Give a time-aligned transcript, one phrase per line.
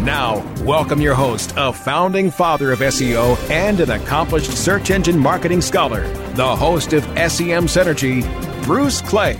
[0.00, 5.62] Now, welcome your host, a founding father of SEO and an accomplished search engine marketing
[5.62, 8.22] scholar, the host of SEM Synergy,
[8.64, 9.38] Bruce Clay.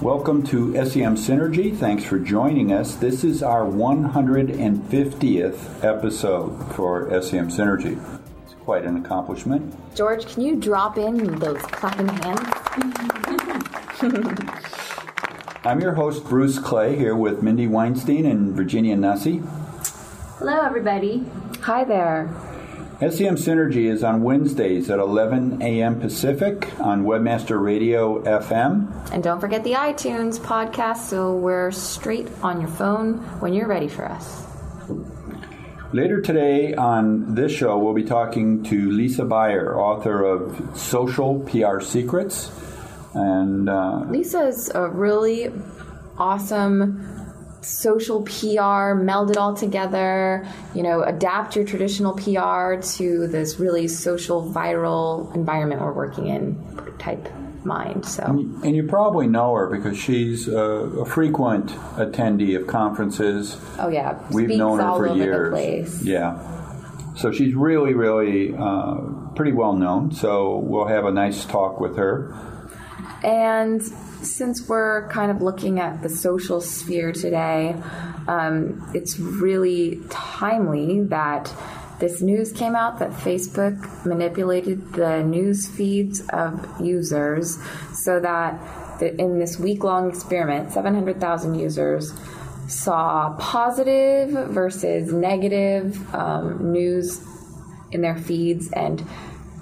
[0.00, 1.76] Welcome to SEM Synergy.
[1.76, 2.96] Thanks for joining us.
[2.96, 8.02] This is our 150th episode for SEM Synergy.
[8.44, 9.76] It's quite an accomplishment.
[9.94, 12.48] George, can you drop in those clapping hands?
[15.62, 19.46] I'm your host, Bruce Clay, here with Mindy Weinstein and Virginia Nussey.
[20.38, 21.26] Hello, everybody.
[21.60, 22.30] Hi there.
[23.00, 26.00] SEM Synergy is on Wednesdays at 11 a.m.
[26.00, 29.12] Pacific on Webmaster Radio FM.
[29.12, 33.88] And don't forget the iTunes podcast so we're straight on your phone when you're ready
[33.88, 34.46] for us.
[35.92, 41.80] Later today on this show, we'll be talking to Lisa Buyer, author of Social PR
[41.80, 42.50] Secrets.
[43.14, 45.52] And uh, Lisa is a really
[46.18, 47.20] awesome
[47.62, 53.86] social PR, meld it all together, you know, adapt your traditional PR to this really
[53.88, 56.56] social, viral environment we're working in
[56.98, 57.28] type
[57.64, 58.06] mind.
[58.06, 63.58] So, and you probably know her because she's a, a frequent attendee of conferences.
[63.78, 66.02] Oh yeah, we've Speaks known her for years.
[66.02, 66.38] Yeah,
[67.16, 68.96] so she's really, really uh,
[69.34, 70.12] pretty well known.
[70.12, 72.34] So we'll have a nice talk with her.
[73.22, 77.76] And since we're kind of looking at the social sphere today,
[78.28, 81.52] um, it's really timely that
[81.98, 87.58] this news came out that Facebook manipulated the news feeds of users
[87.92, 88.58] so that
[89.02, 92.12] in this week long experiment, 700,000 users
[92.68, 97.22] saw positive versus negative um, news
[97.92, 99.04] in their feeds, and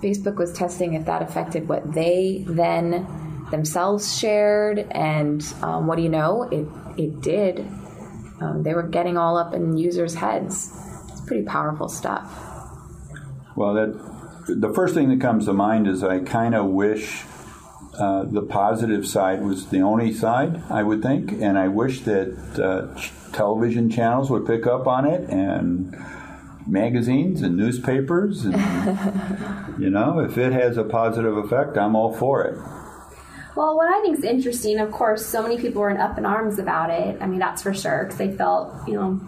[0.02, 4.80] Facebook was testing if that affected what they then themselves shared.
[4.90, 6.42] And um, what do you know?
[6.44, 6.66] It
[6.96, 7.60] it did.
[8.40, 10.72] Um, they were getting all up in users' heads.
[11.08, 12.32] It's pretty powerful stuff.
[13.56, 14.08] Well, that
[14.48, 17.24] the first thing that comes to mind is I kind of wish
[17.98, 20.62] uh, the positive side was the only side.
[20.70, 25.04] I would think, and I wish that uh, ch- television channels would pick up on
[25.06, 25.96] it and
[26.66, 28.54] magazines and newspapers and
[29.78, 32.58] you know if it has a positive effect i'm all for it
[33.58, 36.24] Well, what I think is interesting, of course, so many people were in up in
[36.24, 37.20] arms about it.
[37.20, 39.20] I mean, that's for sure, because they felt, you know,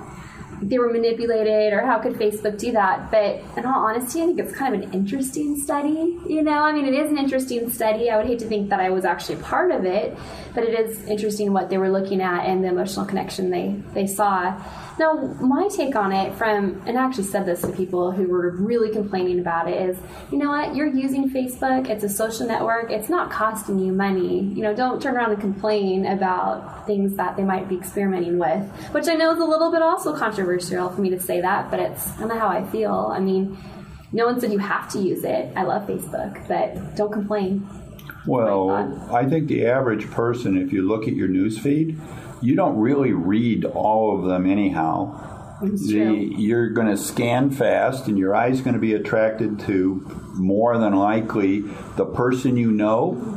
[0.63, 3.11] they were manipulated, or how could Facebook do that?
[3.11, 6.17] But in all honesty, I think it's kind of an interesting study.
[6.29, 8.09] You know, I mean, it is an interesting study.
[8.09, 10.17] I would hate to think that I was actually part of it,
[10.55, 14.07] but it is interesting what they were looking at and the emotional connection they they
[14.07, 14.57] saw.
[14.99, 18.51] Now, my take on it from, and I actually said this to people who were
[18.51, 19.97] really complaining about it, is
[20.31, 20.75] you know what?
[20.75, 24.41] You're using Facebook, it's a social network, it's not costing you money.
[24.43, 28.63] You know, don't turn around and complain about things that they might be experimenting with,
[28.93, 31.81] which I know is a little bit also controversial for me to say that, but
[31.81, 33.11] it's kind of how I feel.
[33.13, 33.57] I mean,
[34.13, 35.53] no one said you have to use it.
[35.57, 37.67] I love Facebook, but don't complain.
[38.27, 41.99] well uh, i think the average person if you look at your news feed
[42.41, 45.59] you don't really read all of them anyhow.
[45.63, 50.79] The, you're going to scan fast and your eye's going to be attracted to more
[50.79, 51.61] than likely
[51.97, 53.37] the person you know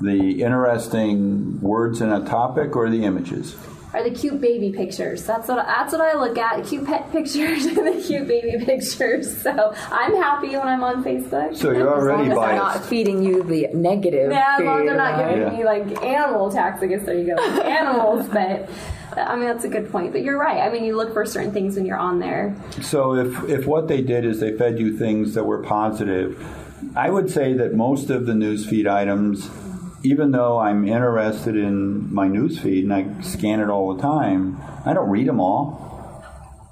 [0.00, 3.56] the interesting words in a topic or the images
[3.96, 5.24] Are the cute baby pictures?
[5.24, 6.66] That's what that's what I look at.
[6.66, 9.40] Cute pet pictures and the cute baby pictures.
[9.40, 11.56] So I'm happy when I'm on Facebook.
[11.56, 14.30] so you're As long already as they're biased not feeding you the negative.
[14.32, 17.34] Yeah, as long as they're not giving me like animal attacks, I guess there you
[17.34, 17.42] go.
[17.62, 18.68] Animals, but
[19.16, 20.12] I mean that's a good point.
[20.12, 20.60] But you're right.
[20.60, 22.54] I mean you look for certain things when you're on there.
[22.82, 26.46] So if if what they did is they fed you things that were positive,
[26.94, 29.48] I would say that most of the newsfeed items,
[30.06, 34.92] even though I'm interested in my newsfeed and I scan it all the time, I
[34.92, 35.84] don't read them all.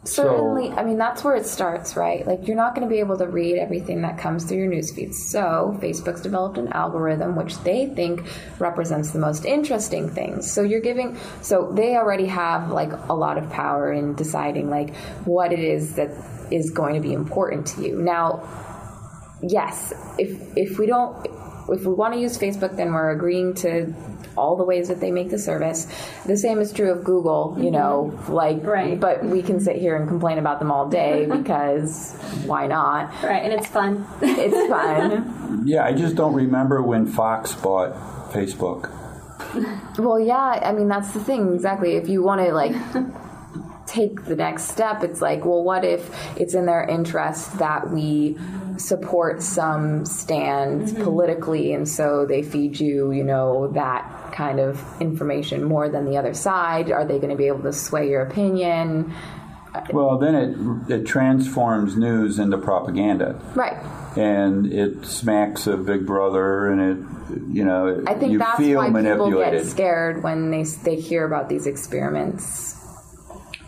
[0.05, 2.27] Certainly, I mean that's where it starts, right?
[2.27, 5.15] Like you're not going to be able to read everything that comes through your newsfeed.
[5.15, 8.23] So Facebook's developed an algorithm which they think
[8.59, 10.53] represents the most interesting things.
[10.53, 14.95] So you're giving, so they already have like a lot of power in deciding like
[15.25, 16.11] what it is that
[16.51, 17.97] is going to be important to you.
[18.03, 18.47] Now,
[19.43, 21.27] yes, if if we don't,
[21.69, 23.93] if we want to use Facebook, then we're agreeing to
[24.37, 25.87] all the ways that they make the service.
[26.27, 27.73] The same is true of Google, you mm-hmm.
[27.73, 28.99] know, like, Right.
[28.99, 32.17] but we can sit here and complain about them all day because
[32.47, 33.13] why not?
[33.23, 34.07] Right, and it's fun.
[34.21, 35.63] It's fun.
[35.67, 37.95] Yeah, I just don't remember when Fox bought
[38.33, 38.91] Facebook.
[39.99, 41.97] Well, yeah, I mean, that's the thing, exactly.
[41.97, 42.75] If you want to, like,
[43.87, 48.37] take the next step, it's like, well, what if it's in their interest that we
[48.79, 51.03] support some stand mm-hmm.
[51.03, 56.17] politically, and so they feed you, you know, that kind of information more than the
[56.17, 56.91] other side?
[56.91, 59.15] Are they going to be able to sway your opinion?
[59.93, 60.35] Well, then
[60.89, 63.77] it it transforms news into propaganda, Right.
[64.17, 68.79] and it smacks of Big Brother, and it you know I think you that's feel
[68.79, 72.77] why people get scared when they they hear about these experiments.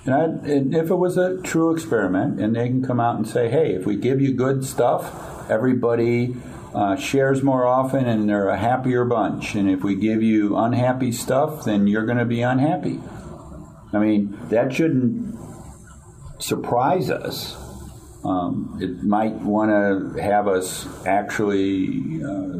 [0.07, 3.27] And, I, and if it was a true experiment, and they can come out and
[3.27, 6.37] say, hey, if we give you good stuff, everybody
[6.75, 9.55] uh, shares more often and they're a happier bunch.
[9.55, 13.01] And if we give you unhappy stuff, then you're going to be unhappy.
[13.93, 15.37] I mean, that shouldn't
[16.39, 17.57] surprise us.
[18.25, 22.59] Um, it might want to have us actually uh,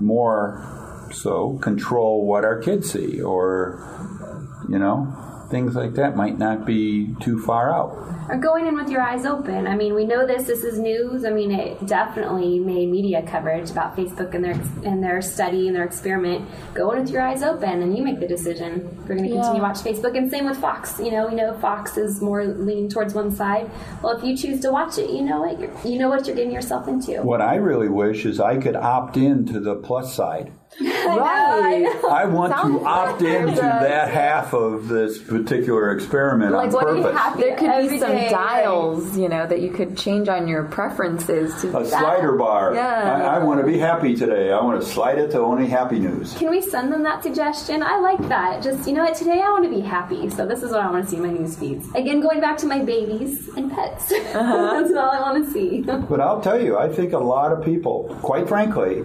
[0.00, 6.64] more so control what our kids see or, you know, things like that might not
[6.66, 7.90] be too far out.
[8.28, 9.66] or going in with your eyes open.
[9.66, 10.44] I mean, we know this.
[10.44, 11.24] This is news.
[11.24, 14.58] I mean, it definitely made media coverage about Facebook and their
[14.88, 16.48] and their study and their experiment.
[16.74, 18.70] Go in with your eyes open, and you make the decision.
[19.02, 20.98] If you're going to continue to watch Facebook, and same with Fox.
[20.98, 23.70] You know, we know Fox is more leaning towards one side.
[24.02, 25.60] Well, if you choose to watch it, you know it.
[25.60, 27.22] You're, you know what you're getting yourself into.
[27.22, 30.52] What I really wish is I could opt in to the plus side.
[30.80, 31.86] Right.
[32.08, 36.86] I want Sounds to opt into that half of this particular experiment Like on what
[36.86, 37.16] purpose.
[37.18, 37.36] have?
[37.36, 41.60] There could be some day, dials, you know, that you could change on your preferences
[41.62, 42.74] to a slider bar.
[42.74, 43.28] Yeah.
[43.28, 44.52] I, I want to be happy today.
[44.52, 46.32] I want to slide it to only happy news.
[46.38, 47.82] Can we send them that suggestion?
[47.82, 48.62] I like that.
[48.62, 49.14] Just you know what?
[49.14, 51.22] Today I want to be happy, so this is what I want to see in
[51.22, 51.86] my news feeds.
[51.94, 54.10] Again, going back to my babies and pets.
[54.12, 54.32] Uh-huh.
[54.80, 55.82] That's all I want to see.
[55.82, 59.04] But I'll tell you, I think a lot of people, quite frankly,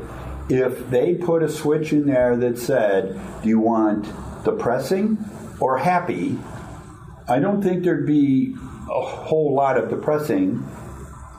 [0.50, 4.06] if they put a switch in there that said, do you want
[4.44, 5.18] depressing
[5.60, 6.38] or happy?
[7.28, 8.56] I don't think there'd be
[8.90, 10.64] a whole lot of depressing.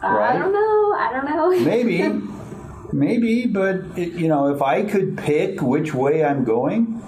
[0.02, 0.38] I Right.
[0.38, 0.94] don't know.
[0.96, 1.64] I don't know.
[1.64, 2.22] Maybe,
[2.92, 7.02] maybe, but it, you know, if I could pick which way I'm going,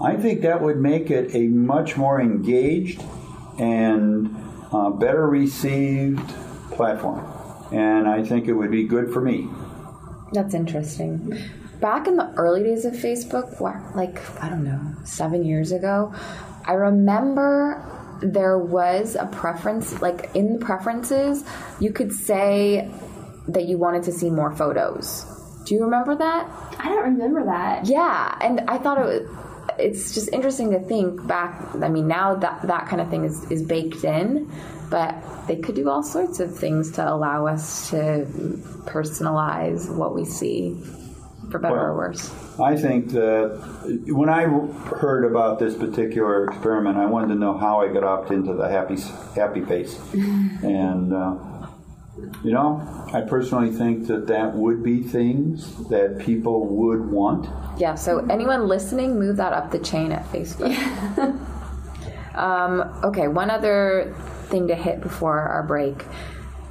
[0.00, 3.02] I think that would make it a much more engaged
[3.58, 4.34] and
[4.72, 6.28] uh, better received
[6.72, 7.24] platform.
[7.72, 9.48] And I think it would be good for me.
[10.34, 11.38] That's interesting.
[11.80, 13.60] Back in the early days of Facebook,
[13.94, 16.12] like, I don't know, seven years ago,
[16.66, 17.82] I remember
[18.20, 21.44] there was a preference, like, in the preferences,
[21.80, 22.90] you could say
[23.48, 25.26] that you wanted to see more photos.
[25.64, 26.76] Do you remember that?
[26.78, 27.86] I don't remember that.
[27.86, 29.43] Yeah, and I thought it was.
[29.78, 31.74] It's just interesting to think back.
[31.76, 34.50] I mean, now that that kind of thing is, is baked in,
[34.90, 35.16] but
[35.46, 38.26] they could do all sorts of things to allow us to
[38.86, 40.78] personalize what we see,
[41.50, 42.32] for better or worse.
[42.60, 47.80] I think that when I heard about this particular experiment, I wanted to know how
[47.80, 48.96] I could opt into the happy
[49.34, 51.34] happy face, and uh,
[52.42, 57.48] you know, I personally think that that would be things that people would want.
[57.78, 57.94] Yeah.
[57.94, 60.74] So anyone listening, move that up the chain at Facebook.
[62.34, 63.28] um, okay.
[63.28, 64.14] One other
[64.46, 66.04] thing to hit before our break: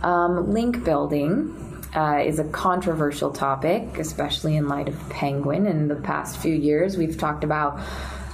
[0.01, 1.59] um, link building.
[1.95, 5.67] Uh, is a controversial topic, especially in light of Penguin.
[5.67, 7.79] In the past few years, we've talked about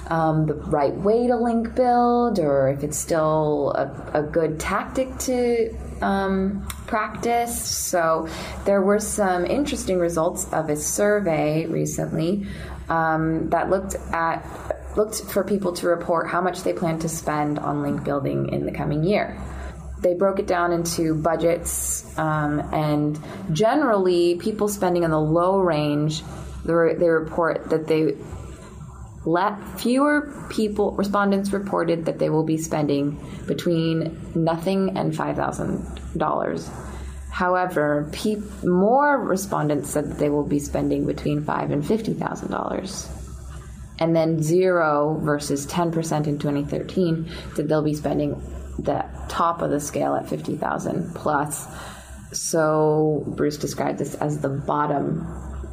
[0.06, 5.16] um, the right way to link build, or if it's still a, a good tactic
[5.18, 7.60] to um, practice.
[7.60, 8.28] So,
[8.64, 12.46] there were some interesting results of a survey recently
[12.88, 14.44] um, that looked at
[14.96, 18.66] looked for people to report how much they plan to spend on link building in
[18.66, 19.40] the coming year
[20.00, 23.18] they broke it down into budgets um, and
[23.52, 26.22] generally people spending in the low range
[26.64, 28.14] they report that they
[29.24, 36.70] let fewer people respondents reported that they will be spending between nothing and $5000
[37.30, 43.20] however pe- more respondents said that they will be spending between five and $50000
[44.00, 48.32] and then zero versus 10% in 2013 that they'll be spending
[48.78, 51.66] the top of the scale at 50,000 plus.
[52.32, 55.26] So Bruce described this as the bottom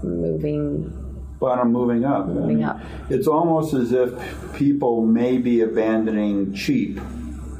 [0.04, 1.07] moving
[1.40, 2.28] Bottom moving up.
[2.28, 2.80] Moving up.
[3.10, 4.12] It's almost as if
[4.56, 7.00] people may be abandoning cheap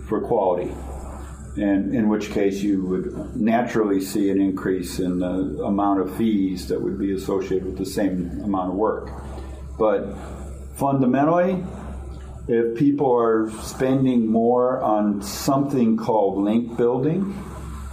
[0.08, 0.72] for quality.
[1.58, 6.68] And in which case you would naturally see an increase in the amount of fees
[6.68, 9.10] that would be associated with the same amount of work.
[9.78, 10.16] But
[10.76, 11.64] fundamentally,
[12.48, 17.36] if people are spending more on something called link building,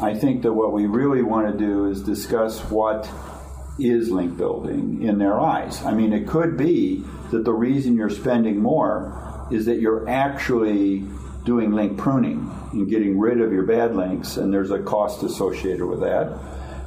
[0.00, 3.10] I think that what we really want to do is discuss what
[3.78, 5.82] is link building in their eyes.
[5.84, 11.04] I mean, it could be that the reason you're spending more is that you're actually
[11.44, 15.84] doing link pruning and getting rid of your bad links, and there's a cost associated
[15.84, 16.38] with that.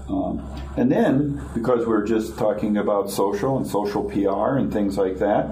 [0.10, 0.41] Um,
[0.77, 5.50] and then, because we're just talking about social and social PR and things like that,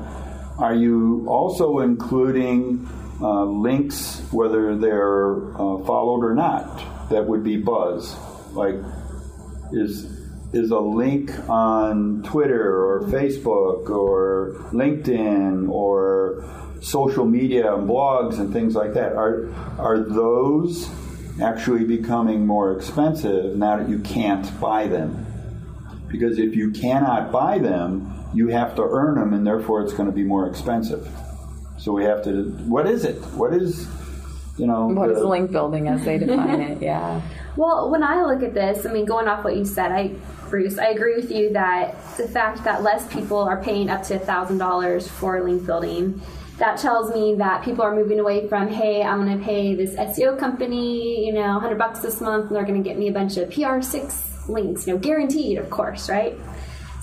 [0.58, 2.88] are you also including
[3.20, 8.16] uh, links, whether they're uh, followed or not, that would be buzz?
[8.54, 8.76] Like,
[9.74, 10.25] is
[10.56, 16.44] is a link on Twitter or Facebook or LinkedIn or
[16.82, 19.14] social media and blogs and things like that.
[19.14, 20.90] Are are those
[21.42, 25.26] actually becoming more expensive now that you can't buy them?
[26.08, 30.10] Because if you cannot buy them you have to earn them and therefore it's going
[30.10, 31.08] to be more expensive.
[31.78, 33.16] So we have to what is it?
[33.34, 33.88] What is
[34.58, 36.82] you know what the, is link building as they define it?
[36.82, 37.22] Yeah.
[37.56, 40.14] Well when i look at this i mean going off what you said i
[40.50, 44.18] bruce i agree with you that the fact that less people are paying up to
[44.18, 46.22] $1000 for link building
[46.58, 49.94] that tells me that people are moving away from, hey, I'm going to pay this
[49.96, 53.12] SEO company, you know, 100 bucks this month, and they're going to get me a
[53.12, 56.38] bunch of PR6 links, you know, guaranteed, of course, right?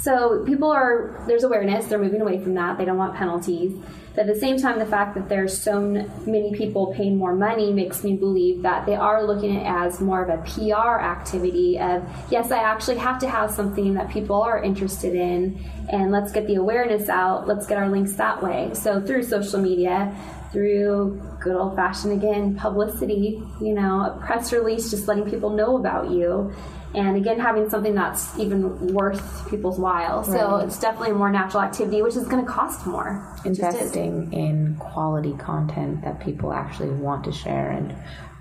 [0.03, 3.73] So people are, there's awareness, they're moving away from that, they don't want penalties.
[4.17, 7.73] But at the same time, the fact that there's so many people paying more money
[7.73, 11.79] makes me believe that they are looking at it as more of a PR activity
[11.79, 16.33] of, yes, I actually have to have something that people are interested in, and let's
[16.33, 18.71] get the awareness out, let's get our links that way.
[18.75, 20.15] So through social media,
[20.51, 25.79] through good old fashioned, again, publicity, you know, a press release, just letting people know
[25.79, 26.53] about you
[26.95, 30.25] and again having something that's even worth people's while.
[30.25, 30.67] So right.
[30.67, 33.27] it's definitely a more natural activity which is going to cost more.
[33.45, 37.95] Investing in quality content that people actually want to share and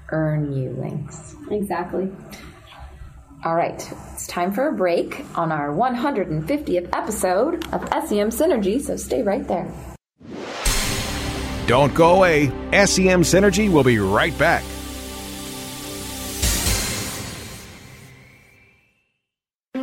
[0.10, 1.36] earn you links.
[1.50, 2.12] Exactly.
[3.44, 8.96] All right it's time for a break on our 150th episode of sem synergy so
[8.96, 9.72] stay right there.
[11.66, 12.48] Don't go away.
[12.86, 14.64] Sem synergy will be right back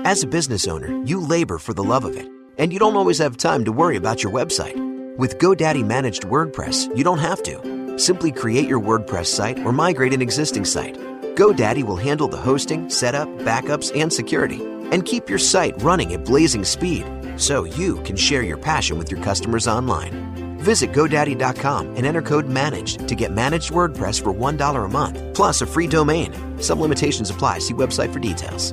[0.09, 3.19] As a business owner, you labor for the love of it, and you don't always
[3.19, 4.75] have time to worry about your website.
[5.19, 7.99] With GoDaddy Managed WordPress, you don't have to.
[7.99, 10.97] Simply create your WordPress site or migrate an existing site.
[11.37, 14.63] GoDaddy will handle the hosting, setup, backups, and security,
[14.93, 17.05] and keep your site running at blazing speed
[17.37, 20.57] so you can share your passion with your customers online.
[20.59, 25.61] Visit GoDaddy.com and enter code MANAGED to get managed WordPress for $1 a month, plus
[25.61, 26.33] a free domain.
[26.63, 27.59] Some limitations apply.
[27.59, 28.73] See website for details.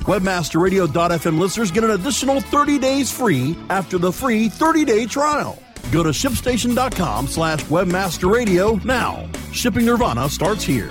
[0.00, 5.62] WebmasterRadio.fm listeners get an additional 30 days free after the free 30-day trial.
[5.92, 9.28] Go to shipstation.com slash webmasterradio now.
[9.52, 10.90] Shipping Nirvana starts here.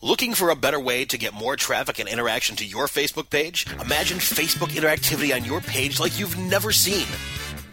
[0.00, 3.66] Looking for a better way to get more traffic and interaction to your Facebook page?
[3.80, 7.06] Imagine Facebook interactivity on your page like you've never seen.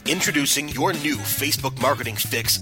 [0.06, 2.62] Introducing your new Facebook marketing fix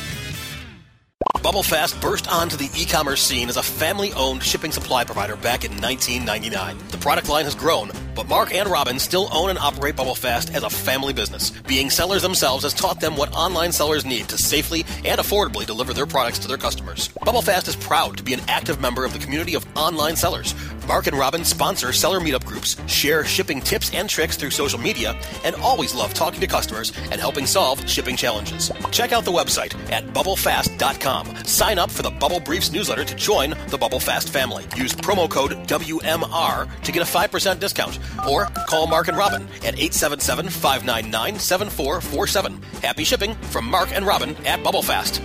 [1.41, 6.77] BubbleFast burst onto the e-commerce scene as a family-owned shipping supply provider back in 1999.
[6.89, 10.61] The product line has grown, but Mark and Robin still own and operate BubbleFast as
[10.61, 11.49] a family business.
[11.65, 15.93] Being sellers themselves has taught them what online sellers need to safely and affordably deliver
[15.93, 17.07] their products to their customers.
[17.25, 20.53] BubbleFast is proud to be an active member of the community of online sellers.
[20.87, 25.19] Mark and Robin sponsor seller meetup groups, share shipping tips and tricks through social media,
[25.43, 28.71] and always love talking to customers and helping solve shipping challenges.
[28.91, 31.30] Check out the website at bubblefast.com.
[31.45, 34.65] Sign up for the Bubble Briefs newsletter to join the Bubble Fast family.
[34.75, 39.77] Use promo code WMR to get a 5% discount or call Mark and Robin at
[39.79, 42.61] 877 599 7447.
[42.81, 45.21] Happy shipping from Mark and Robin at BubbleFast.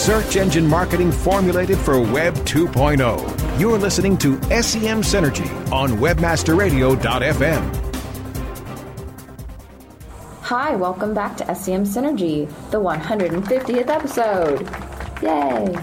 [0.00, 3.60] search engine marketing formulated for Web 2.0.
[3.60, 7.79] You're listening to SEM Synergy on WebmasterRadio.fm.
[10.50, 14.68] Hi, welcome back to SEM Synergy, the 150th episode.
[15.22, 15.76] Yay!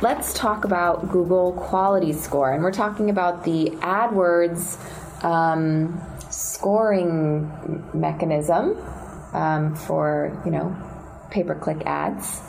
[0.00, 4.78] Let's talk about Google Quality Score, and we're talking about the AdWords
[5.22, 8.82] um, scoring mechanism
[9.34, 10.74] um, for you know
[11.30, 12.40] pay-per-click ads.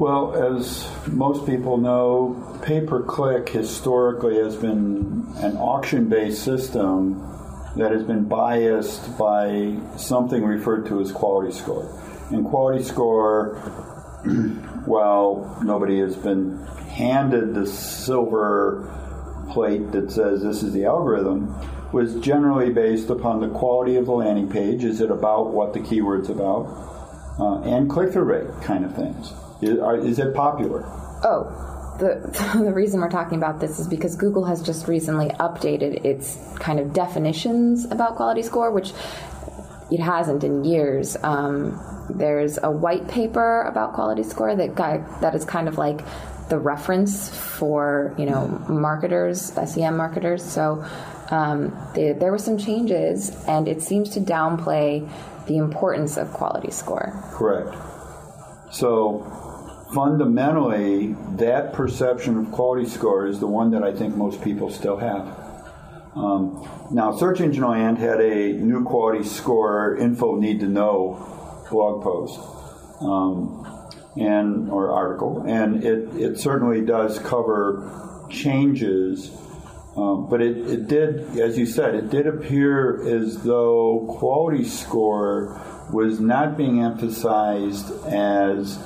[0.00, 7.31] Well, as most people know, pay-per-click historically has been an auction-based system
[7.76, 11.98] that has been biased by something referred to as quality score.
[12.30, 13.54] And quality score,
[14.84, 18.88] while nobody has been handed the silver
[19.50, 21.54] plate that says this is the algorithm,
[21.92, 24.84] was generally based upon the quality of the landing page.
[24.84, 26.66] Is it about what the keyword's about?
[27.38, 29.32] Uh, and click through rate kind of things.
[29.62, 30.84] Is, are, is it popular?
[31.24, 36.04] Oh, the, the reason we're talking about this is because Google has just recently updated
[36.04, 38.92] its kind of definitions about quality score, which
[39.90, 41.16] it hasn't in years.
[41.22, 46.00] Um, there's a white paper about quality score that guy, that is kind of like
[46.48, 50.44] the reference for you know marketers, SEM marketers.
[50.44, 50.84] So
[51.30, 55.08] um, they, there were some changes, and it seems to downplay
[55.46, 57.12] the importance of quality score.
[57.32, 57.74] Correct.
[58.70, 59.41] So
[59.92, 64.96] fundamentally, that perception of quality score is the one that I think most people still
[64.96, 65.26] have.
[66.14, 72.02] Um, now, Search Engine Land had a new quality score info need to know blog
[72.02, 72.38] post
[73.00, 79.30] um, and or article, and it, it certainly does cover changes.
[79.96, 85.60] Um, but it, it did, as you said, it did appear as though quality score
[85.92, 88.78] was not being emphasized as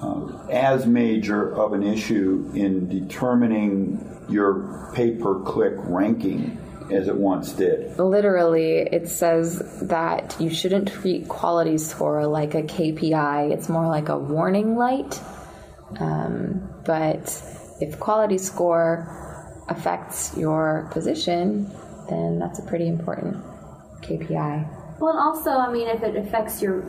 [0.00, 6.58] uh, as major of an issue in determining your pay per click ranking
[6.90, 7.98] as it once did.
[7.98, 14.08] Literally, it says that you shouldn't treat quality score like a KPI, it's more like
[14.08, 15.20] a warning light.
[15.98, 17.42] Um, but
[17.80, 19.08] if quality score
[19.68, 21.70] affects your position,
[22.08, 23.42] then that's a pretty important
[24.02, 25.00] KPI.
[25.00, 26.82] Well, and also, I mean, if it affects your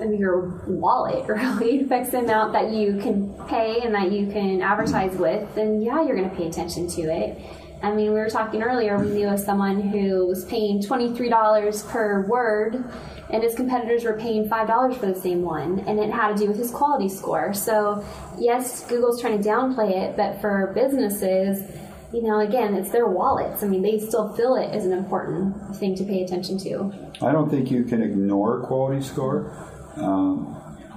[0.00, 5.16] your wallet really affects the amount that you can pay and that you can advertise
[5.16, 7.40] with, then yeah, you're going to pay attention to it.
[7.82, 12.26] I mean, we were talking earlier, we knew of someone who was paying $23 per
[12.26, 12.84] word,
[13.30, 16.48] and his competitors were paying $5 for the same one, and it had to do
[16.48, 17.54] with his quality score.
[17.54, 18.04] So,
[18.36, 21.70] yes, Google's trying to downplay it, but for businesses,
[22.12, 23.62] you know, again, it's their wallets.
[23.62, 26.92] I mean, they still feel it as an important thing to pay attention to.
[27.20, 29.52] I don't think you can ignore quality score.
[30.00, 30.54] Um,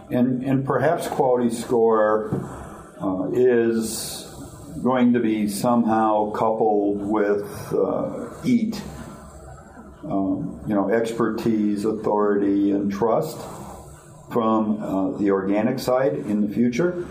[0.10, 2.30] and, and perhaps quality score
[3.02, 4.28] uh, is
[4.84, 8.82] going to be somehow coupled with uh, EAT,
[10.04, 13.38] um, you know, expertise, authority, and trust
[14.32, 17.06] from uh, the organic side in the future.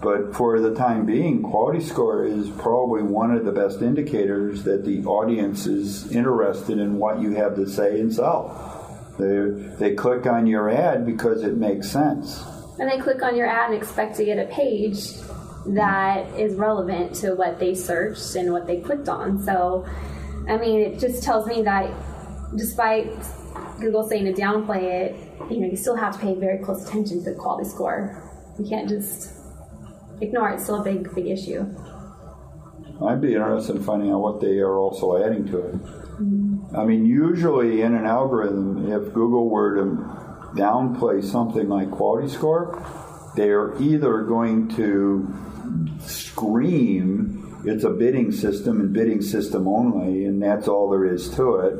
[0.00, 4.84] But for the time being, quality score is probably one of the best indicators that
[4.84, 8.79] the audience is interested in what you have to say and sell.
[9.20, 12.42] They, they click on your ad because it makes sense.
[12.78, 15.12] And they click on your ad and expect to get a page
[15.66, 19.42] that is relevant to what they searched and what they clicked on.
[19.42, 19.86] So,
[20.48, 21.92] I mean, it just tells me that
[22.56, 23.12] despite
[23.78, 25.16] Google saying to downplay it,
[25.50, 28.22] you know, you still have to pay very close attention to the quality score.
[28.58, 29.32] You can't just
[30.22, 30.54] ignore it.
[30.54, 31.66] It's still a big, big issue.
[33.06, 35.74] I'd be interested in finding out what they are also adding to it.
[35.74, 36.49] Mm-hmm.
[36.76, 42.82] I mean, usually in an algorithm, if Google were to downplay something like quality score,
[43.36, 45.32] they're either going to
[46.00, 51.56] scream it's a bidding system and bidding system only, and that's all there is to
[51.56, 51.74] it,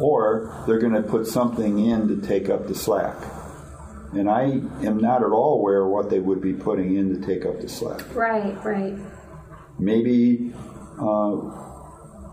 [0.00, 3.16] or they're going to put something in to take up the slack.
[4.12, 4.44] And I
[4.86, 7.68] am not at all aware what they would be putting in to take up the
[7.68, 8.14] slack.
[8.14, 8.94] Right, right.
[9.78, 10.52] Maybe
[10.98, 11.65] uh,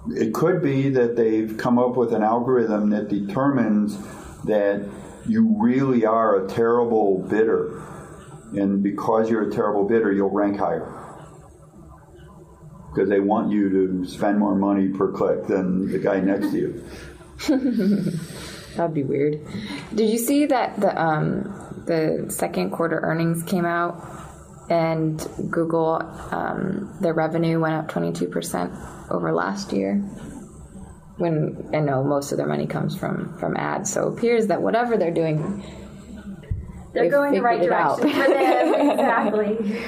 [0.10, 3.98] it could be that they've come up with an algorithm that determines
[4.44, 4.88] that
[5.28, 7.82] you really are a terrible bidder
[8.56, 10.88] and because you're a terrible bidder, you'll rank higher.
[12.90, 16.58] Because they want you to spend more money per click than the guy next to
[16.58, 16.86] you.
[18.76, 19.42] That'd be weird.
[19.94, 24.00] Did you see that the um, the second quarter earnings came out
[24.70, 28.74] and Google um, their revenue went up twenty two percent
[29.10, 29.96] over last year?
[31.18, 34.62] When I know most of their money comes from from ads, so it appears that
[34.62, 35.64] whatever they're doing
[36.94, 38.02] they're going the right figured it out.
[38.02, 38.90] direction for them.
[38.92, 39.82] exactly.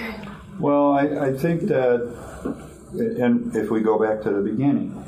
[0.60, 2.02] Well, I, I think that,
[2.94, 5.02] and if we go back to the beginning,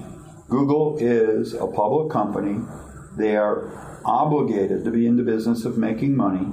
[0.49, 2.60] Google is a public company.
[3.17, 6.47] They are obligated to be in the business of making money.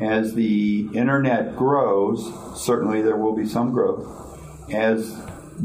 [0.00, 4.70] As the internet grows, certainly there will be some growth.
[4.72, 5.16] As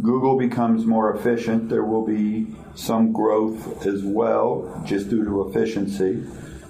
[0.01, 6.23] Google becomes more efficient, there will be some growth as well, just due to efficiency.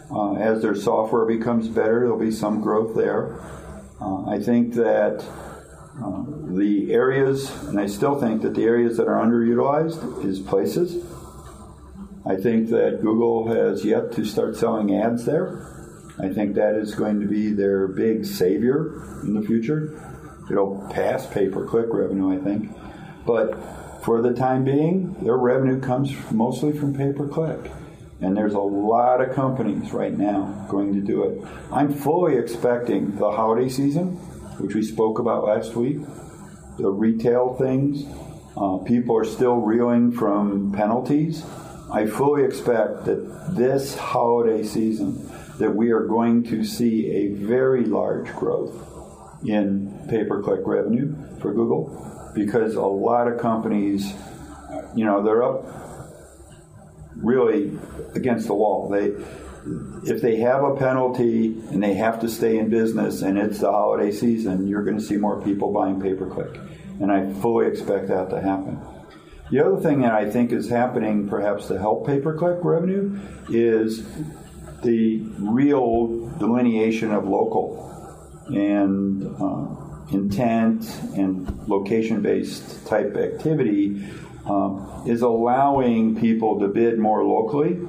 [0.10, 3.40] Uh, as their software becomes better, there'll be some growth there.
[4.02, 5.24] Uh, I think that
[6.04, 11.06] uh, the areas, and I still think that the areas that are underutilized is places.
[12.26, 15.71] I think that Google has yet to start selling ads there.
[16.22, 20.00] I think that is going to be their big savior in the future.
[20.52, 22.72] It'll pass pay per click revenue, I think.
[23.26, 23.56] But
[24.04, 27.72] for the time being, their revenue comes mostly from pay per click.
[28.20, 31.48] And there's a lot of companies right now going to do it.
[31.72, 34.10] I'm fully expecting the holiday season,
[34.60, 35.98] which we spoke about last week,
[36.78, 38.06] the retail things.
[38.56, 41.44] Uh, people are still reeling from penalties.
[41.92, 45.28] I fully expect that this holiday season
[45.62, 48.74] that we are going to see a very large growth
[49.46, 54.14] in pay-per-click revenue for Google because a lot of companies,
[54.96, 55.66] you know, they're up
[57.16, 57.78] really
[58.16, 58.90] against the wall.
[58.90, 59.14] They
[60.12, 63.72] if they have a penalty and they have to stay in business and it's the
[63.72, 66.60] holiday season, you're going to see more people buying pay-per-click.
[67.00, 68.80] And I fully expect that to happen.
[69.52, 73.20] The other thing that I think is happening perhaps to help pay-per-click revenue
[73.50, 74.04] is
[74.82, 77.88] the real delineation of local
[78.48, 84.04] and uh, intent and location-based type activity
[84.46, 87.80] um, is allowing people to bid more locally,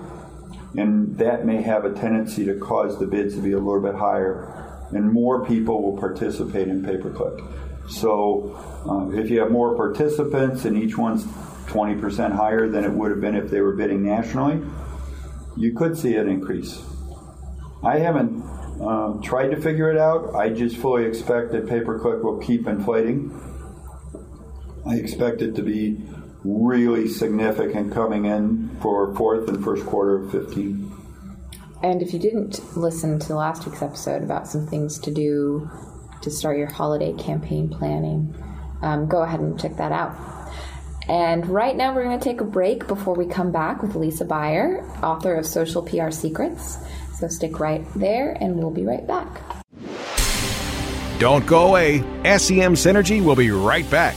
[0.76, 3.94] and that may have a tendency to cause the bids to be a little bit
[3.94, 7.42] higher, and more people will participate in pay-per-click.
[7.88, 8.54] So,
[8.88, 11.24] uh, if you have more participants and each one's
[11.66, 14.62] 20% higher than it would have been if they were bidding nationally,
[15.56, 16.82] you could see an increase.
[17.82, 18.42] I haven't
[18.80, 20.34] uh, tried to figure it out.
[20.34, 23.30] I just fully expect that pay-per-click will keep inflating.
[24.86, 26.00] I expect it to be
[26.44, 30.90] really significant coming in for fourth and first quarter of 15.
[31.82, 35.68] And if you didn't listen to last week's episode about some things to do
[36.22, 38.34] to start your holiday campaign planning,
[38.82, 40.16] um, go ahead and check that out.
[41.12, 44.24] And right now, we're going to take a break before we come back with Lisa
[44.24, 46.78] Buyer, author of Social PR Secrets.
[47.18, 49.42] So stick right there, and we'll be right back.
[51.18, 51.98] Don't go away.
[52.24, 54.16] SEM Synergy will be right back.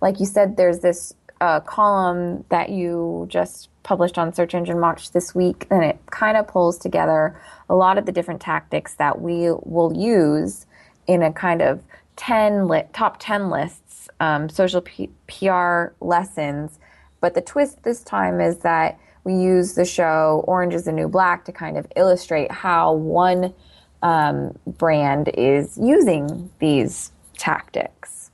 [0.00, 5.12] like you said, there's this uh, column that you just published on Search Engine Watch
[5.12, 7.38] this week, and it kind of pulls together
[7.68, 10.66] a lot of the different tactics that we will use
[11.06, 11.82] in a kind of
[12.16, 16.78] 10 li- top 10 lists, um, social P- PR lessons.
[17.20, 21.08] But the twist this time is that we use the show Orange is the New
[21.08, 23.54] Black to kind of illustrate how one
[24.02, 28.30] um, brand is using these tactics.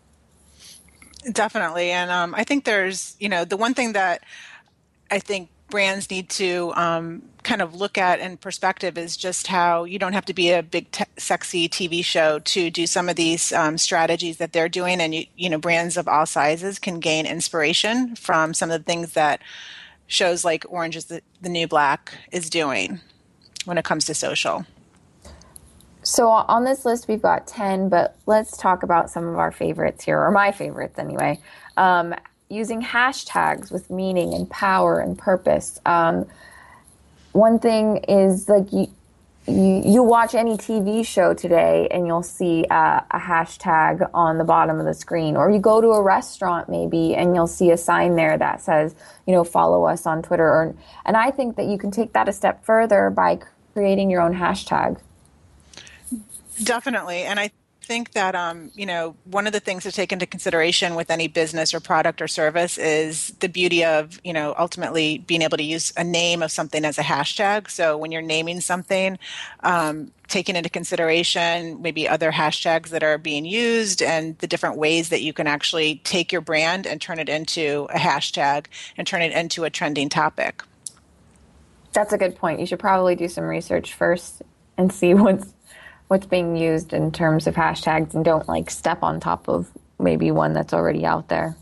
[1.32, 1.90] Definitely.
[1.90, 4.22] And um, I think there's, you know, the one thing that
[5.10, 9.84] I think brands need to um, kind of look at in perspective is just how
[9.84, 13.16] you don't have to be a big te- sexy tv show to do some of
[13.16, 17.00] these um, strategies that they're doing and you, you know brands of all sizes can
[17.00, 19.40] gain inspiration from some of the things that
[20.08, 23.00] shows like Orange is the, the New Black is doing
[23.64, 24.66] when it comes to social.
[26.02, 30.04] So on this list, we've got 10, but let's talk about some of our favorites
[30.04, 31.38] here, or my favorites anyway.
[31.76, 32.14] Um,
[32.48, 35.78] using hashtags with meaning and power and purpose.
[35.84, 36.26] Um,
[37.32, 38.88] one thing is like you,
[39.48, 44.78] you, watch any TV show today and you'll see a, a, hashtag on the bottom
[44.78, 48.16] of the screen, or you go to a restaurant maybe and you'll see a sign
[48.16, 48.94] there that says,
[49.26, 50.46] you know, follow us on Twitter.
[50.46, 53.40] Or, and I think that you can take that a step further by
[53.72, 55.00] creating your own hashtag.
[56.62, 57.22] Definitely.
[57.22, 57.50] And I
[57.88, 61.26] think that um, you know one of the things to take into consideration with any
[61.26, 65.64] business or product or service is the beauty of you know ultimately being able to
[65.64, 67.70] use a name of something as a hashtag.
[67.70, 69.18] So when you're naming something,
[69.60, 75.08] um, taking into consideration maybe other hashtags that are being used and the different ways
[75.08, 78.66] that you can actually take your brand and turn it into a hashtag
[78.98, 80.62] and turn it into a trending topic.
[81.94, 82.60] That's a good point.
[82.60, 84.42] You should probably do some research first
[84.76, 85.54] and see what's
[86.08, 90.30] what's being used in terms of hashtags and don't like step on top of maybe
[90.30, 91.56] one that's already out there.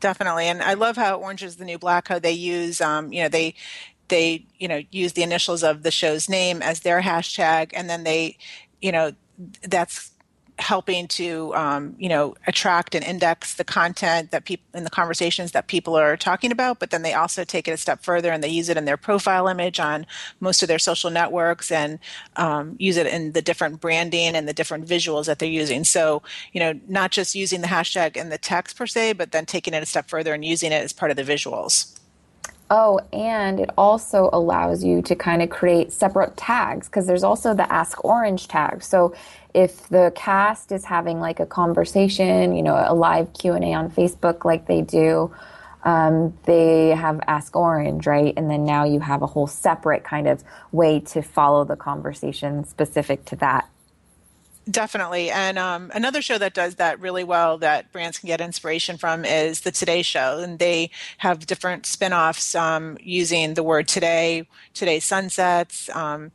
[0.00, 2.08] Definitely, and I love how Orange is the New Black.
[2.08, 3.54] How they use, um, you know, they
[4.08, 8.04] they you know use the initials of the show's name as their hashtag, and then
[8.04, 8.36] they,
[8.82, 9.12] you know,
[9.62, 10.10] that's
[10.58, 15.52] helping to um, you know attract and index the content that people in the conversations
[15.52, 18.42] that people are talking about but then they also take it a step further and
[18.42, 20.06] they use it in their profile image on
[20.40, 21.98] most of their social networks and
[22.36, 25.84] um, use it in the different branding and the different visuals that they're using.
[25.84, 29.46] So you know not just using the hashtag in the text per se but then
[29.46, 31.98] taking it a step further and using it as part of the visuals
[32.70, 37.54] Oh, and it also allows you to kind of create separate tags because there's also
[37.54, 38.82] the Ask Orange tag.
[38.82, 39.14] So
[39.54, 44.44] if the cast is having like a conversation, you know, a live Q&A on Facebook
[44.44, 45.34] like they do,
[45.84, 48.34] um, they have Ask Orange, right?
[48.36, 52.64] And then now you have a whole separate kind of way to follow the conversation
[52.64, 53.66] specific to that
[54.70, 55.30] Definitely.
[55.30, 59.24] And um, another show that does that really well that brands can get inspiration from
[59.24, 60.40] is the Today Show.
[60.40, 66.32] And they have different spin offs um, using the word today, today sunsets, um,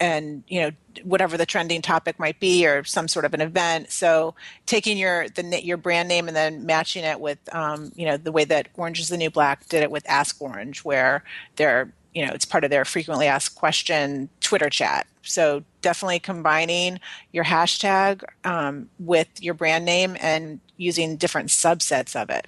[0.00, 0.70] and, you know,
[1.02, 3.90] whatever the trending topic might be or some sort of an event.
[3.90, 4.34] So
[4.66, 8.32] taking your the your brand name and then matching it with, um, you know, the
[8.32, 11.24] way that Orange is the New Black did it with Ask Orange, where
[11.56, 15.06] they're you know it's part of their frequently asked question Twitter chat.
[15.22, 17.00] So definitely combining
[17.32, 22.46] your hashtag um, with your brand name and using different subsets of it.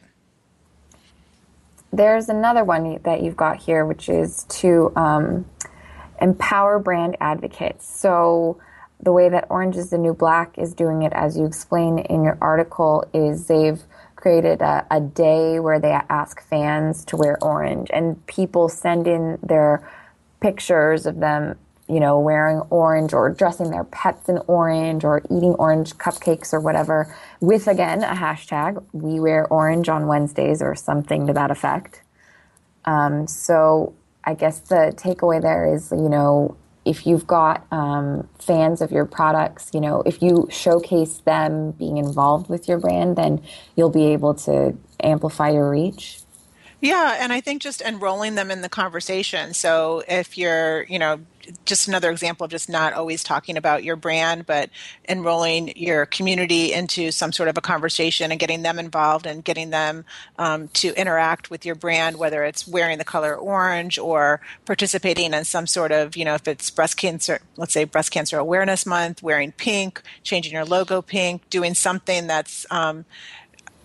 [1.93, 5.45] There's another one that you've got here, which is to um,
[6.21, 7.87] empower brand advocates.
[7.89, 8.61] So
[9.01, 12.25] the way that Orange is the New Black is doing it, as you explain in
[12.25, 13.81] your article, is they've
[14.25, 19.39] created a, a day where they ask fans to wear orange, and people send in
[19.43, 19.87] their
[20.41, 25.55] pictures of them you know, wearing orange or dressing their pets in orange or eating
[25.59, 31.27] orange cupcakes or whatever with again a hashtag, we wear orange on Wednesdays or something
[31.27, 32.01] to that effect.
[32.87, 33.93] Um, so
[34.25, 39.07] I guess the takeaway there is, you know, if you've got um, fans of your
[39.07, 43.43] products, you know, if you showcase them being involved with your brand, then
[43.77, 46.24] you'll be able to amplify your reach.
[46.85, 49.55] Yeah, and I think just enrolling them in the conversation.
[49.55, 51.21] So if you're, you know,
[51.65, 54.69] just another example of just not always talking about your brand, but
[55.09, 59.71] enrolling your community into some sort of a conversation and getting them involved and getting
[59.71, 60.05] them
[60.39, 65.47] um, to interact with your brand, whether it's wearing the color orange or participating in
[65.47, 69.23] some sort of, you know, if it's breast cancer, let's say breast cancer awareness month,
[69.23, 73.07] wearing pink, changing your logo pink, doing something that's um,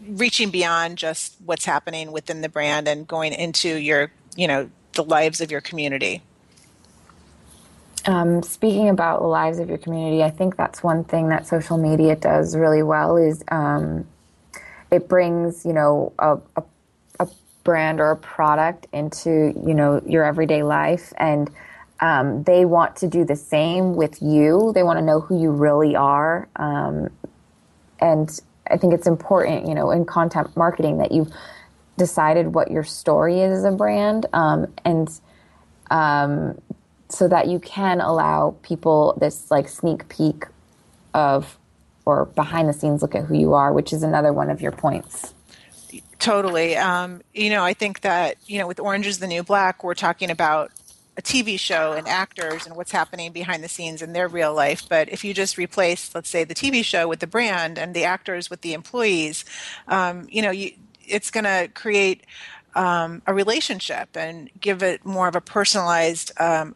[0.08, 5.04] reaching beyond just what's happening within the brand and going into your, you know, the
[5.04, 6.22] lives of your community.
[8.06, 11.78] Um, speaking about the lives of your community, I think that's one thing that social
[11.78, 14.08] media does really well is um,
[14.90, 16.64] it brings you know a, a,
[17.20, 17.28] a,
[17.64, 21.52] brand or a product into you know your everyday life, and
[22.00, 24.72] um, they want to do the same with you.
[24.74, 27.10] They want to know who you really are, um,
[28.00, 31.32] and I think it's important you know in content marketing that you've
[31.98, 35.10] decided what your story is as a brand, um, and
[35.92, 36.60] um,
[37.10, 40.46] so that you can allow people this like sneak peek
[41.14, 41.58] of
[42.06, 44.72] or behind the scenes look at who you are, which is another one of your
[44.72, 45.34] points.
[46.18, 46.76] Totally.
[46.76, 49.94] Um, you know, I think that, you know, with Orange is the New Black, we're
[49.94, 50.72] talking about
[51.20, 54.88] a TV show and actors and what's happening behind the scenes in their real life.
[54.88, 58.06] But if you just replace, let's say, the TV show with the brand and the
[58.06, 59.44] actors with the employees,
[59.90, 60.72] um, you know, you,
[61.06, 62.26] it's going to create
[62.74, 66.74] um, a relationship and give it more of a personalized um,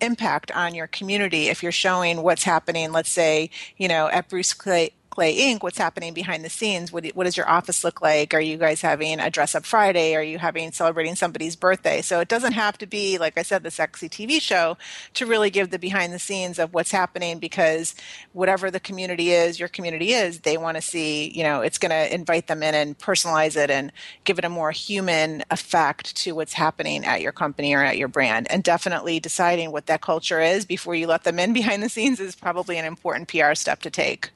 [0.00, 4.54] impact on your community if you're showing what's happening, let's say, you know, at Bruce
[4.54, 6.90] Clay, Clay Inc., what's happening behind the scenes?
[6.90, 8.32] What, what does your office look like?
[8.32, 10.14] Are you guys having a dress up Friday?
[10.14, 12.00] Are you having celebrating somebody's birthday?
[12.00, 14.78] So it doesn't have to be, like I said, the sexy TV show
[15.12, 17.94] to really give the behind the scenes of what's happening because
[18.32, 21.90] whatever the community is, your community is, they want to see, you know, it's going
[21.90, 23.92] to invite them in and personalize it and
[24.24, 28.08] give it a more human effect to what's happening at your company or at your
[28.08, 28.50] brand.
[28.50, 32.18] And definitely deciding what that culture is before you let them in behind the scenes
[32.18, 34.30] is probably an important PR step to take.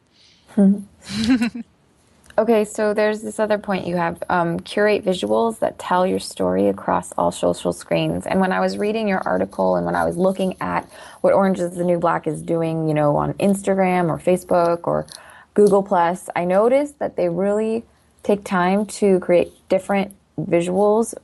[2.39, 6.69] okay, so there's this other point you have um, curate visuals that tell your story
[6.69, 8.27] across all social screens.
[8.27, 10.91] And when I was reading your article and when I was looking at
[11.21, 15.07] what Orange is the New Black is doing, you know, on Instagram or Facebook or
[15.55, 17.85] Google Plus, I noticed that they really
[18.23, 21.15] take time to create different visuals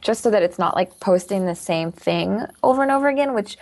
[0.00, 3.56] just so that it's not like posting the same thing over and over again, which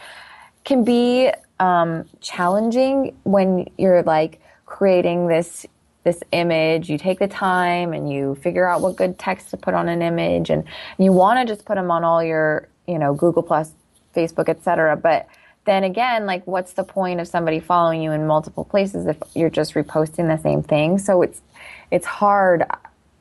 [0.64, 5.66] can be um, challenging when you're like creating this
[6.04, 6.88] this image.
[6.88, 10.00] You take the time and you figure out what good text to put on an
[10.00, 10.64] image and
[10.98, 13.72] you want to just put them on all your you know google plus
[14.16, 15.28] facebook etc but
[15.66, 19.50] then again like what's the point of somebody following you in multiple places if you're
[19.50, 20.96] just reposting the same thing?
[20.96, 21.42] So it's
[21.90, 22.64] it's hard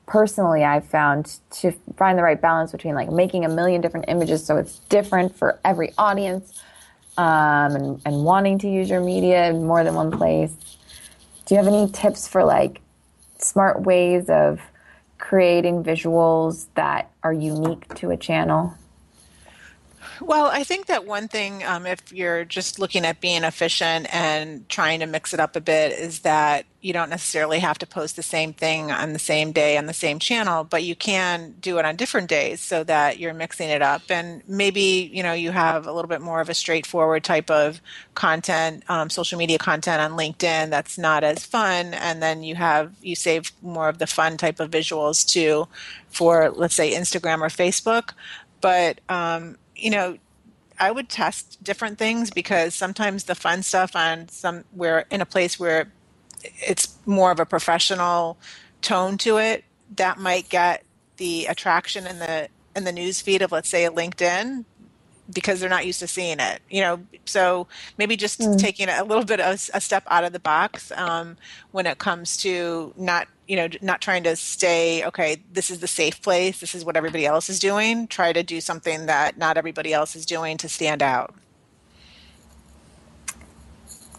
[0.08, 4.44] personally i've found to find the right balance between like making a million different images
[4.44, 6.64] so it's different for every audience
[7.18, 10.52] um, and, and wanting to use your media in more than one place
[11.50, 12.80] do you have any tips for like
[13.40, 14.62] smart ways of
[15.18, 18.76] creating visuals that are unique to a channel?
[20.22, 24.68] Well, I think that one thing, um, if you're just looking at being efficient and
[24.68, 28.16] trying to mix it up a bit, is that you don't necessarily have to post
[28.16, 31.78] the same thing on the same day on the same channel, but you can do
[31.78, 34.02] it on different days so that you're mixing it up.
[34.10, 37.82] And maybe, you know, you have a little bit more of a straightforward type of
[38.16, 41.94] content, um, social media content on LinkedIn that's not as fun.
[41.94, 45.68] And then you have, you save more of the fun type of visuals too
[46.10, 48.12] for, let's say, Instagram or Facebook.
[48.62, 50.18] But, um, you know,
[50.80, 55.26] I would test different things because sometimes the fun stuff on some where in a
[55.26, 55.92] place where
[56.44, 58.38] it's more of a professional
[58.82, 59.66] tone to it,
[59.98, 60.84] that might get
[61.18, 64.64] the attraction in the in the news feed of let's say a LinkedIn
[65.34, 67.00] because they're not used to seeing it you know?
[67.26, 67.68] So
[67.98, 68.58] maybe just mm.
[68.58, 71.38] taking a little bit of a step out of the box um,
[71.72, 75.88] when it comes to not you know not trying to stay okay this is the
[75.88, 78.08] safe place this is what everybody else is doing.
[78.08, 81.34] Try to do something that not everybody else is doing to stand out.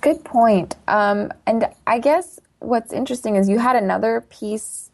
[0.00, 0.76] Good point.
[0.88, 4.90] Um, and i guess what's interesting is you had another piece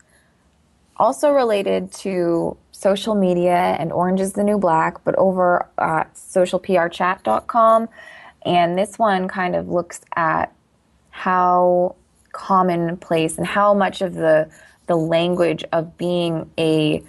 [0.98, 7.88] also related to social media and Orange is the New Black, but over at socialprchat.com.
[8.44, 10.52] And this one kind of looks at
[11.10, 11.96] how
[12.32, 14.50] commonplace and how much of the
[14.86, 17.02] the language of being a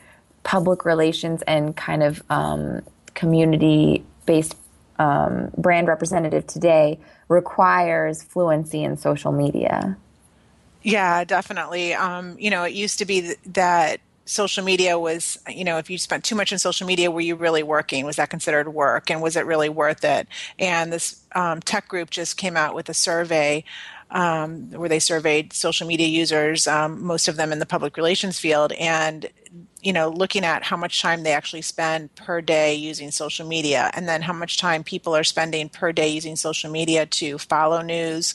[0.43, 2.81] public relations and kind of um,
[3.13, 4.55] community based
[4.97, 6.97] um, brand representative today
[7.27, 9.95] requires fluency in social media.
[10.81, 11.93] Yeah, definitely.
[11.93, 15.89] Um, you know, it used to be th- that social media was, you know, if
[15.89, 18.05] you spent too much in social media, were you really working?
[18.05, 19.09] Was that considered work?
[19.09, 20.27] And was it really worth it?
[20.59, 23.63] And this um, tech group just came out with a survey
[24.11, 28.39] um, where they surveyed social media users, um, most of them in the public relations
[28.39, 29.29] field, and
[29.81, 33.91] you know, looking at how much time they actually spend per day using social media,
[33.93, 37.81] and then how much time people are spending per day using social media to follow
[37.81, 38.33] news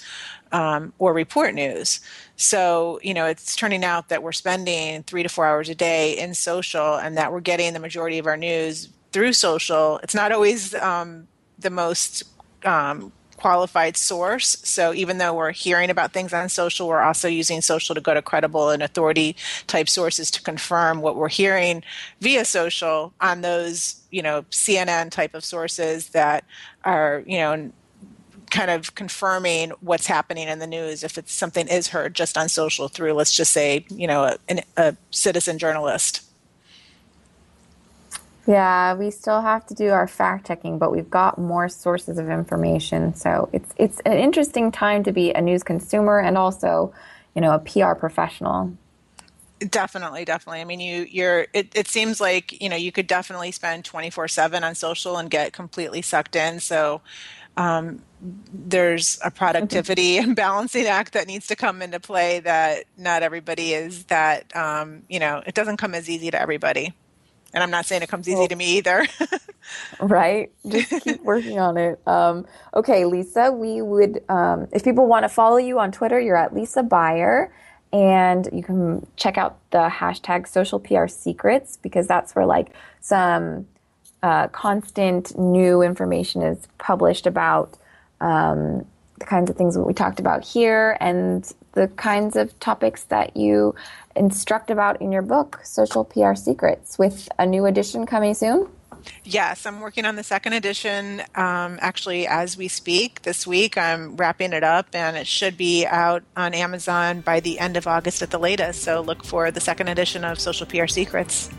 [0.53, 2.01] um, or report news.
[2.37, 6.19] So, you know, it's turning out that we're spending three to four hours a day
[6.19, 9.99] in social and that we're getting the majority of our news through social.
[10.03, 11.27] It's not always um,
[11.59, 12.25] the most
[12.65, 14.57] um, qualified source.
[14.63, 18.15] So even though we're hearing about things on social, we're also using social to go
[18.15, 19.35] to credible and authority
[19.67, 21.83] type sources to confirm what we're hearing
[22.21, 26.45] via social on those, you know, CNN type of sources that
[26.85, 27.73] are, you know,
[28.53, 32.49] kind of confirming what's happening in the news if it's something is heard just on
[32.49, 36.23] social through let's just say you know a, a citizen journalist
[38.47, 42.29] yeah, we still have to do our fact checking, but we've got more sources of
[42.29, 43.15] information.
[43.15, 46.93] So it's it's an interesting time to be a news consumer and also,
[47.35, 48.77] you know, a PR professional.
[49.71, 50.61] Definitely, definitely.
[50.61, 54.63] I mean, you you're it, it seems like, you know, you could definitely spend 24/7
[54.63, 56.61] on social and get completely sucked in.
[56.61, 57.03] So,
[57.57, 63.23] um, there's a productivity and balancing act that needs to come into play that not
[63.23, 66.95] everybody is that um, you know it doesn't come as easy to everybody
[67.55, 69.07] and I'm not saying it comes easy well, to me either.
[70.01, 70.51] right.
[70.67, 72.01] Just keep working on it.
[72.07, 76.37] Um, okay, Lisa, we would, um, if people want to follow you on Twitter, you're
[76.37, 77.53] at Lisa Buyer.
[77.93, 82.69] And you can check out the hashtag social PR secrets because that's where like
[83.01, 83.67] some
[84.23, 87.77] uh, constant new information is published about
[88.21, 88.87] um,
[89.19, 93.37] the kinds of things that we talked about here and the kinds of topics that
[93.37, 93.75] you
[94.17, 98.69] instruct about in your book, Social PR Secrets, with a new edition coming soon?
[99.25, 103.23] Yes, I'm working on the second edition um, actually as we speak.
[103.23, 107.59] This week I'm wrapping it up and it should be out on Amazon by the
[107.59, 108.83] end of August at the latest.
[108.83, 111.51] So look for the second edition of Social PR Secrets.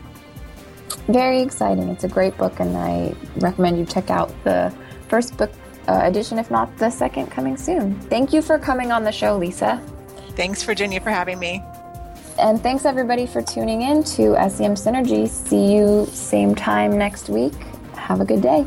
[1.08, 1.88] Very exciting.
[1.88, 4.74] It's a great book and I recommend you check out the
[5.08, 5.50] first book
[5.88, 7.98] uh, edition, if not the second, coming soon.
[8.02, 9.82] Thank you for coming on the show, Lisa.
[10.30, 11.62] Thanks, Virginia, for having me.
[12.38, 15.28] And thanks everybody for tuning in to SEM Synergy.
[15.28, 17.54] See you same time next week.
[17.94, 18.66] Have a good day.